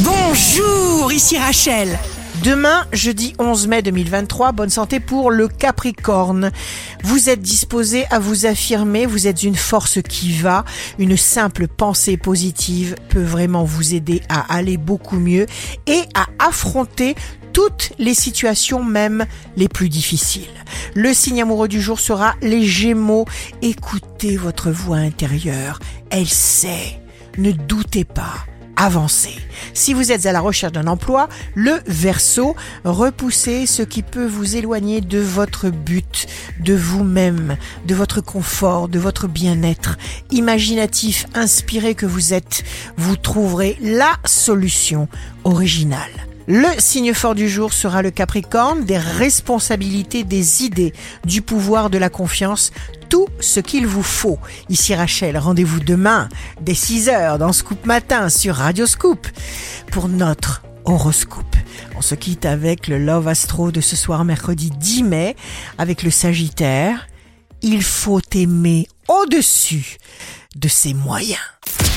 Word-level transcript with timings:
Bonjour, 0.00 1.10
ici 1.10 1.38
Rachel. 1.38 1.98
Demain, 2.44 2.84
jeudi 2.92 3.32
11 3.38 3.66
mai 3.66 3.80
2023, 3.80 4.52
bonne 4.52 4.68
santé 4.68 5.00
pour 5.00 5.30
le 5.30 5.48
Capricorne. 5.48 6.50
Vous 7.02 7.30
êtes 7.30 7.40
disposé 7.40 8.04
à 8.10 8.18
vous 8.18 8.44
affirmer, 8.44 9.06
vous 9.06 9.26
êtes 9.26 9.42
une 9.42 9.56
force 9.56 10.02
qui 10.02 10.32
va. 10.32 10.66
Une 10.98 11.16
simple 11.16 11.66
pensée 11.66 12.18
positive 12.18 12.94
peut 13.08 13.22
vraiment 13.22 13.64
vous 13.64 13.94
aider 13.94 14.20
à 14.28 14.54
aller 14.54 14.76
beaucoup 14.76 15.18
mieux 15.18 15.46
et 15.86 16.02
à 16.14 16.26
affronter 16.46 17.14
toutes 17.54 17.94
les 17.98 18.14
situations, 18.14 18.84
même 18.84 19.24
les 19.56 19.68
plus 19.68 19.88
difficiles. 19.88 20.44
Le 20.94 21.14
signe 21.14 21.40
amoureux 21.40 21.68
du 21.68 21.80
jour 21.80 22.00
sera 22.00 22.34
les 22.42 22.66
Gémeaux. 22.66 23.24
Écoutez 23.62 24.36
votre 24.36 24.70
voix 24.70 24.98
intérieure. 24.98 25.78
Elle 26.10 26.28
sait. 26.28 27.00
Ne 27.38 27.52
doutez 27.52 28.04
pas 28.04 28.44
avancez. 28.76 29.34
Si 29.74 29.92
vous 29.92 30.12
êtes 30.12 30.26
à 30.26 30.32
la 30.32 30.40
recherche 30.40 30.72
d'un 30.72 30.86
emploi, 30.86 31.28
le 31.54 31.80
verso, 31.86 32.54
repoussez 32.84 33.66
ce 33.66 33.82
qui 33.82 34.02
peut 34.02 34.26
vous 34.26 34.56
éloigner 34.56 35.00
de 35.00 35.18
votre 35.18 35.70
but, 35.70 36.26
de 36.60 36.74
vous-même, 36.74 37.56
de 37.86 37.94
votre 37.94 38.20
confort, 38.20 38.88
de 38.88 38.98
votre 38.98 39.28
bien-être. 39.28 39.96
Imaginatif, 40.30 41.26
inspiré 41.34 41.94
que 41.94 42.06
vous 42.06 42.34
êtes, 42.34 42.64
vous 42.96 43.16
trouverez 43.16 43.76
la 43.80 44.12
solution 44.24 45.08
originale. 45.44 46.26
Le 46.48 46.68
signe 46.78 47.12
fort 47.12 47.34
du 47.34 47.48
jour 47.48 47.72
sera 47.72 48.02
le 48.02 48.12
Capricorne, 48.12 48.84
des 48.84 48.98
responsabilités, 48.98 50.22
des 50.22 50.62
idées, 50.62 50.92
du 51.24 51.42
pouvoir, 51.42 51.90
de 51.90 51.98
la 51.98 52.08
confiance, 52.08 52.70
tout 53.08 53.26
ce 53.40 53.58
qu'il 53.58 53.84
vous 53.86 54.04
faut. 54.04 54.38
Ici 54.68 54.94
Rachel, 54.94 55.36
rendez-vous 55.38 55.80
demain 55.80 56.28
dès 56.60 56.74
6h 56.74 57.38
dans 57.38 57.52
Scoop 57.52 57.84
Matin 57.84 58.28
sur 58.28 58.54
Radio 58.54 58.86
Scoop 58.86 59.26
pour 59.90 60.08
notre 60.08 60.62
horoscope. 60.84 61.56
On 61.96 62.00
se 62.00 62.14
quitte 62.14 62.46
avec 62.46 62.86
le 62.86 62.98
Love 62.98 63.26
Astro 63.26 63.72
de 63.72 63.80
ce 63.80 63.96
soir 63.96 64.24
mercredi 64.24 64.70
10 64.70 65.02
mai 65.02 65.36
avec 65.78 66.04
le 66.04 66.12
Sagittaire. 66.12 67.08
Il 67.60 67.82
faut 67.82 68.20
aimer 68.34 68.86
au-dessus 69.08 69.96
de 70.54 70.68
ses 70.68 70.94
moyens. 70.94 71.55